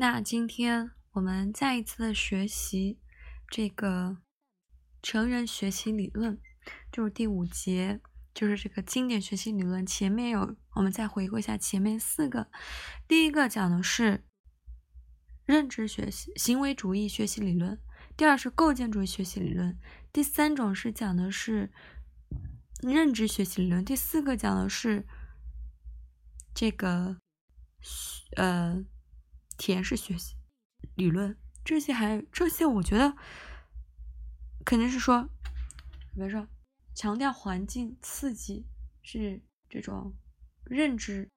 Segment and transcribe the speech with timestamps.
[0.00, 3.00] 那今天我们再一次的学习
[3.48, 4.18] 这个
[5.02, 6.40] 成人学习理论，
[6.92, 8.00] 就是第五节，
[8.32, 9.84] 就是这个经典学习理论。
[9.84, 12.48] 前面有，我们再回顾一下前面四个。
[13.08, 14.24] 第一个讲的是
[15.44, 17.76] 认知学习、行为主义学习理论；
[18.16, 19.72] 第二是构建主义学习理论；
[20.12, 21.72] 第三种是讲的是
[22.82, 25.04] 认知学习理论；第四个讲的是
[26.54, 27.16] 这个
[28.36, 28.84] 呃。
[29.58, 30.36] 体验式学习
[30.94, 33.14] 理论，这些还这些，我觉得
[34.64, 35.28] 肯定是说，
[36.14, 36.48] 比如说
[36.94, 38.66] 强调环境刺激
[39.02, 40.14] 是这种
[40.64, 41.28] 认知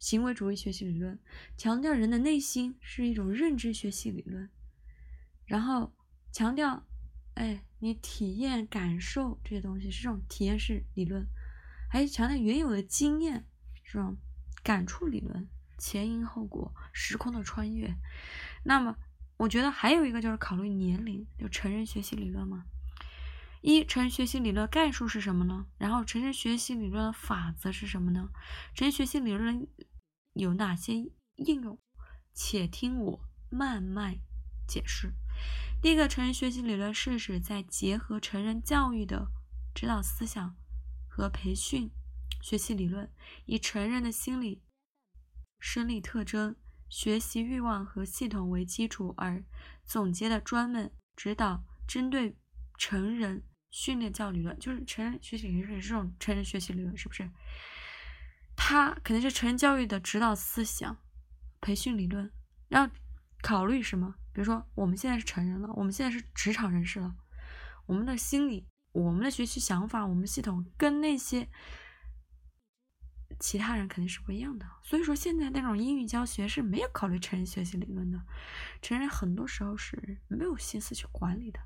[0.00, 1.18] 行为主义学习理论，
[1.56, 4.50] 强调人的内心是一种认知学习理论，
[5.46, 5.94] 然后
[6.32, 6.86] 强调
[7.34, 11.26] 哎你体验感受这些东西是这种体验式理论，
[11.90, 13.46] 还强调原有的经验
[13.84, 14.18] 这种
[14.62, 15.48] 感触理论。
[15.78, 17.94] 前因后果、时空的穿越，
[18.64, 18.96] 那么
[19.36, 22.64] 我觉得还有一个就是考虑年龄，就成人学习理论嘛。
[23.60, 25.66] 一、成人学习理论概述是什么呢？
[25.78, 28.28] 然后成人学习理论的法则是什么呢？
[28.74, 29.66] 成人学习理论
[30.32, 30.94] 有哪些
[31.36, 31.78] 应用？
[32.34, 33.20] 且听我
[33.50, 34.18] 慢慢
[34.66, 35.12] 解释。
[35.82, 39.28] 第一个，成人学习理论是指在结合成人教育的
[39.74, 40.56] 指导思想
[41.08, 41.90] 和培训
[42.40, 43.10] 学习理论，
[43.44, 44.62] 以成人的心理。
[45.58, 46.54] 生理特征、
[46.88, 49.44] 学习欲望和系统为基础而
[49.84, 52.36] 总结的专门指导针对
[52.78, 57.28] 成人训练教育理论，就是成人学习理论是这种成人学习理论，是不是？
[58.56, 60.96] 它肯定是成人教育的指导思想、
[61.60, 62.30] 培训理论。
[62.68, 62.88] 要
[63.42, 64.14] 考虑什么？
[64.32, 67.16] 比如说，我们现在是成人了，我们现在是职场人士了，
[67.86, 71.48] 我们的心理、我们的学习想法、我们系统跟那些。
[73.38, 78.20] 其他人肯定是不一样的，所以说现在那种英语教学是没有考虑成人学习理论的，
[78.82, 81.60] 成人很多时候是没有心思去管理的。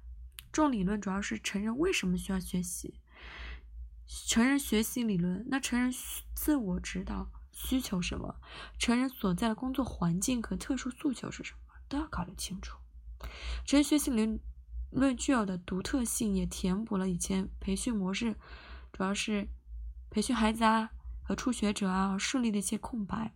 [0.53, 3.01] 这种理论主要是成人为什么需要学习，
[4.07, 5.91] 成人学习理论，那成人
[6.35, 8.37] 自我指导需求什么，
[8.79, 12.77] 成人所在的工作环境和特殊诉求是什么，都要考虑清楚。
[13.65, 14.41] 成人学习理
[14.91, 18.37] 论具有的独特性也填补了以前培训模式，
[18.93, 19.49] 主要是
[20.11, 20.91] 培训孩子啊。
[21.23, 23.33] 和初学者啊树立的一些空白，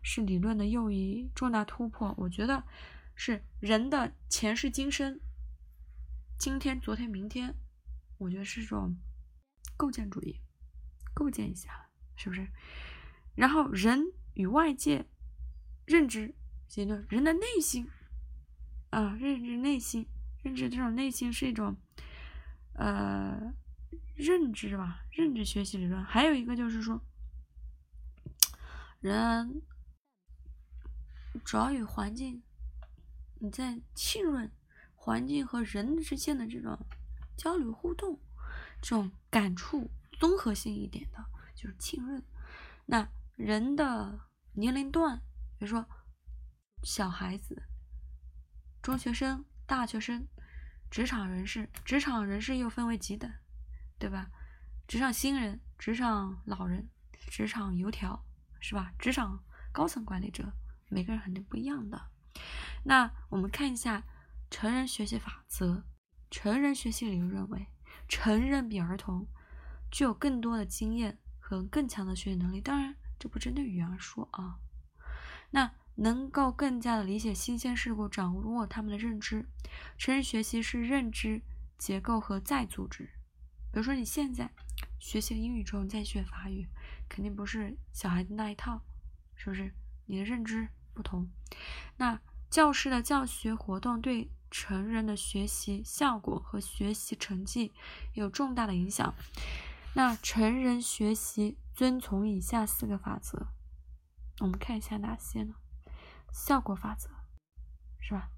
[0.00, 2.14] 是理论的又一重大突破。
[2.16, 2.64] 我觉得
[3.14, 5.20] 是人的前世今生，
[6.38, 7.54] 今天、昨天、明天，
[8.18, 8.96] 我觉得是种
[9.76, 10.40] 构建主义，
[11.12, 12.46] 构建一下，是不是？
[13.34, 15.04] 然后人与外界
[15.84, 16.32] 认知
[16.68, 17.88] 阶段，人的内心
[18.90, 20.06] 啊，认知内心，
[20.42, 21.76] 认知这种内心是一种
[22.74, 23.52] 呃
[24.14, 26.04] 认知吧，认知学习理论。
[26.04, 27.04] 还有一个就是说。
[29.00, 29.62] 人
[31.44, 32.42] 主要与环境，
[33.40, 34.50] 你在浸润
[34.94, 36.78] 环境和人之间的这种
[37.36, 38.18] 交流互动，
[38.80, 41.24] 这种感触综合性一点的，
[41.54, 42.22] 就是浸润。
[42.86, 44.18] 那人的
[44.54, 45.18] 年龄段，
[45.58, 45.86] 比如说
[46.82, 47.62] 小孩子、
[48.82, 50.26] 中学生、大学生、
[50.90, 53.30] 职场人士，职场人士又分为几等，
[53.98, 54.30] 对吧？
[54.88, 58.24] 职场新人、职场老人、职场油条。
[58.60, 58.92] 是吧？
[58.98, 60.52] 职场高层管理者，
[60.88, 62.10] 每个人肯定不一样的。
[62.84, 64.04] 那我们看一下
[64.50, 65.84] 成人学习法则。
[66.28, 67.68] 成人学习理论认为，
[68.08, 69.26] 成人比儿童
[69.90, 72.60] 具有更多的经验和更强的学习能力。
[72.60, 74.58] 当然，这不针对语言而说啊。
[75.50, 79.48] 那能够更加的理解新鲜事物，掌握他们的认知。
[79.96, 81.42] 成人学习是认知
[81.78, 83.04] 结构和再组织。
[83.72, 84.50] 比如说，你现在
[84.98, 86.68] 学习英语之后，你再学法语。
[87.08, 88.82] 肯定不是小孩子那一套，
[89.34, 89.74] 是不是？
[90.06, 91.28] 你的认知不同。
[91.96, 97.72] 那教师的教学活动对成人的学习效果和学习成绩
[98.12, 99.14] 有重大的影响。
[99.94, 103.48] 那成人学习遵从以下四个法则，
[104.40, 105.54] 我们看一下哪些呢？
[106.32, 107.08] 效果法则，
[107.98, 108.30] 是吧？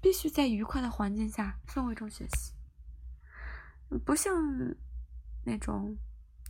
[0.00, 2.54] 必须在愉快的环境下氛围中学习，
[4.04, 4.32] 不像
[5.44, 5.98] 那种。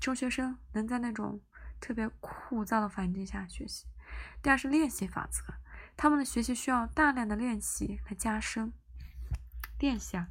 [0.01, 1.43] 中学生能在那种
[1.79, 3.87] 特别枯燥的环境下学习。
[4.43, 5.45] 第二是练习法则，
[5.95, 8.73] 他们的学习需要大量的练习来加深。
[9.79, 10.29] 练习啊，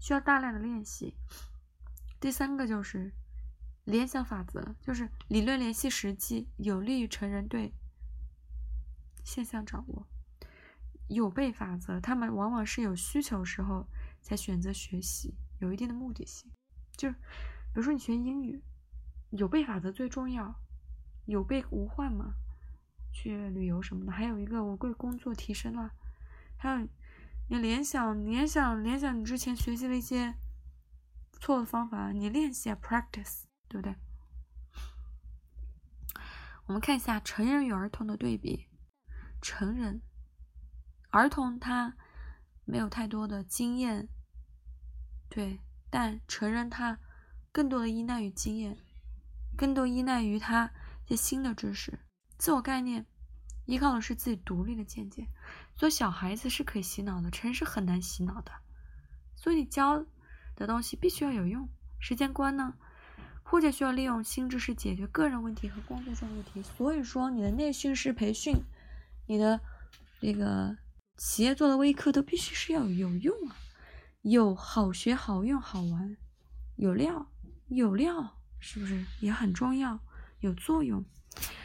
[0.00, 1.16] 需要大量的练习。
[2.20, 3.12] 第三个就是
[3.84, 7.72] 联想法则，就是理论联系实际，有利于成人对
[9.24, 10.08] 现象掌握。
[11.08, 13.88] 有备法则，他们往往是有需求时候
[14.20, 16.50] 才选择学习，有一定的目的性。
[16.96, 17.16] 就比
[17.74, 18.60] 如说你学英语。
[19.30, 20.54] 有备法则最重要，
[21.26, 22.34] 有备无患嘛。
[23.12, 24.12] 去旅游什么的。
[24.12, 25.92] 还有一个，我为工作提升了。
[26.56, 26.88] 还有，
[27.48, 30.34] 你联想联想联想你之前学习的一些
[31.32, 33.96] 错的方法，你练习啊，practice，对不对？
[36.66, 38.68] 我们看一下成人与儿童的对比。
[39.40, 40.02] 成人，
[41.10, 41.96] 儿童他
[42.64, 44.08] 没有太多的经验，
[45.28, 46.98] 对，但成人他
[47.50, 48.76] 更多的依赖于经验，
[49.58, 50.70] 更多依赖于他
[51.06, 51.98] 一些新的知识、
[52.38, 53.04] 自我概念，
[53.66, 55.26] 依靠的是自己独立的见解。
[55.76, 58.52] 所以小孩子是可以洗脑的，成人是很难洗脑的。
[59.34, 60.06] 所以你教
[60.54, 61.68] 的东西必须要有用。
[61.98, 62.74] 时间观呢，
[63.42, 66.62] 或者需要利用新知识解决个人问题和工作上问题。
[66.62, 68.54] 所以说你的内训式培训。
[69.30, 69.60] 你的
[70.22, 70.74] 这个
[71.18, 73.56] 企业做的微课都必须是要有用啊，
[74.22, 76.16] 有好学、好用、好玩，
[76.76, 77.30] 有料，
[77.66, 80.00] 有料，是不是也很重要？
[80.40, 81.04] 有作用，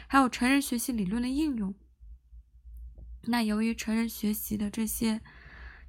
[0.08, 1.74] 还有成人学习理论的应用。
[3.22, 5.22] 那由于成人学习的这些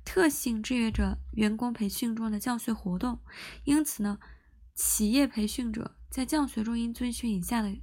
[0.03, 3.19] 特性制约着员工培训中的教学活动，
[3.63, 4.19] 因此呢，
[4.73, 7.75] 企业培训者在教学中应遵循以下的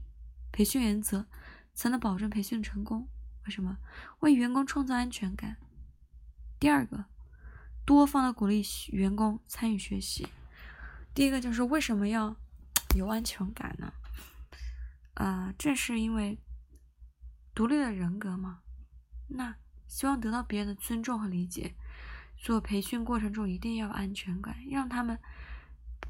[0.53, 1.27] 培训原则，
[1.75, 3.09] 才能保证培训成功。
[3.45, 3.79] 为什么
[4.21, 5.57] 为员工创造安全感？
[6.61, 7.07] 第二个，
[7.85, 10.29] 多方的鼓励员工参与学习。
[11.13, 12.37] 第一个就是为什么要
[12.95, 13.93] 有安全感呢？
[15.15, 16.39] 啊，正是因为
[17.55, 18.61] 独立的人格嘛。
[19.29, 19.57] 那
[19.87, 21.75] 希望得到别人的尊重和理解，
[22.37, 25.19] 做培训过程中一定要有安全感，让他们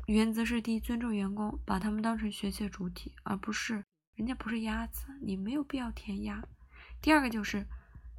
[0.06, 3.84] 原则是第一，尊重员工，把他们当成学习的主体，而不是
[4.14, 6.43] 人家不是鸭子，你没有必要填鸭。
[7.00, 7.67] 第二个就是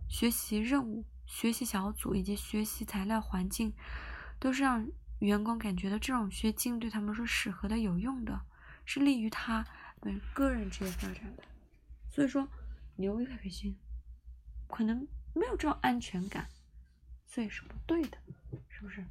[0.09, 3.73] 学习任务、学习小组以及学习材料环境，
[4.39, 4.87] 都是让
[5.19, 8.41] 员工感觉到这种学境对他们是适合的、有用的，
[8.85, 9.65] 是利于他
[10.33, 11.43] 个人职业发展的。
[12.09, 12.47] 所以说，
[12.95, 13.75] 牛一培训
[14.67, 16.47] 可能没有这种安全感，
[17.25, 18.17] 所以是不对的，
[18.69, 19.05] 是不是？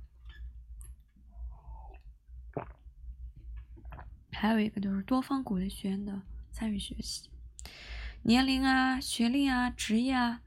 [4.33, 6.21] 还有一个就是多方鼓励学员的
[6.51, 7.31] 参与学习。
[8.23, 10.43] 年龄啊、学历啊、职业啊，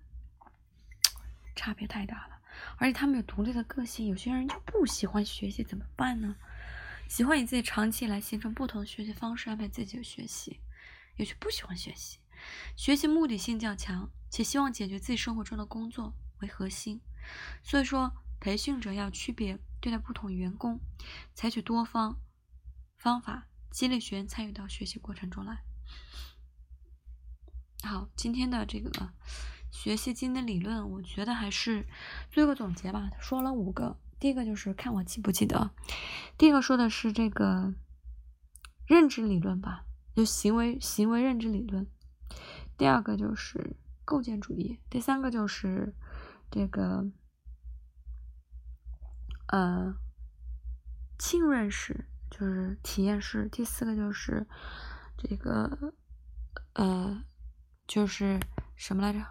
[1.56, 2.40] 差别太大了。
[2.78, 6.36] 而且他们有独立的个性，有些人就不喜欢学习，怎么办呢？
[7.08, 10.60] 喜欢以自己长期以来形成不同的学习方式安排自己的学习，
[11.18, 12.20] 有些不喜欢学习，
[12.76, 17.02] 学习目的性较强，且希望解决自己生活中的工作为核心。
[17.64, 20.80] 所以说，培训者要区别对待不同员工，
[21.34, 22.20] 采取多方
[22.98, 25.64] 方法激励学员参与到学习过程中来。
[27.84, 29.14] 好，今天的这个
[29.72, 31.88] 学习经典理论，我觉得还是
[32.32, 33.12] 做个总结吧。
[33.20, 35.72] 说了五个，第一个就是看我记不记得。
[36.38, 37.74] 第一个说的是这个
[38.86, 39.86] 认知理论吧，
[40.16, 41.88] 就行为行为认知理论。
[42.78, 44.80] 第二个就是构建主义。
[44.90, 45.94] 第三个就是
[46.50, 47.06] 这个
[49.48, 49.96] 呃
[51.18, 53.48] 浸润式，就是体验式。
[53.52, 54.48] 第四个就是
[55.18, 55.94] 这个
[56.74, 57.24] 呃。
[57.88, 58.40] 就是
[58.76, 59.24] 什么来着？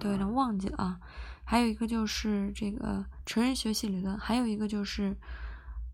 [0.00, 1.00] 都有点忘记了啊。
[1.44, 5.16] 还有一个就是这个成人学习理论，还有一个就是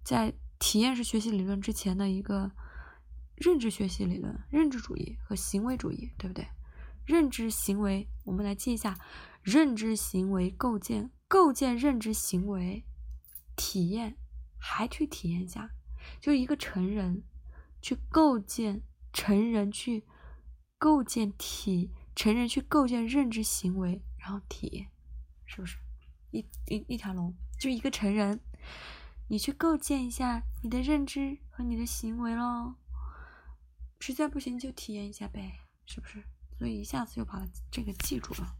[0.04, 2.50] 在体验式学习理论之前的一个
[3.36, 6.46] 认知学习理论，认知主义和行为主义，对不对？
[7.04, 8.98] 认知行为，我们来记一下：
[9.42, 12.84] 认知行为构建，构建认知行为，
[13.56, 14.16] 体验，
[14.58, 15.70] 还去体验一下，
[16.20, 17.22] 就一个成人
[17.80, 18.82] 去构建，
[19.12, 20.04] 成人去。
[20.80, 24.86] 构建体成人去构建认知行为，然后体验，
[25.48, 25.78] 是不是
[26.30, 27.34] 一一一条龙？
[27.58, 28.38] 就一个成人，
[29.28, 32.76] 你去构建一下你的认知和你的行为咯。
[33.98, 36.22] 实在不行就体验一下呗，是不是？
[36.58, 38.57] 所以一下子就把这个记住了。